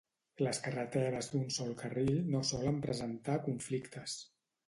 [0.45, 4.17] Les carreteres d'un sol carril no solen presentar conflictes.